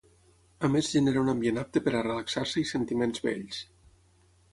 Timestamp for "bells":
3.27-3.61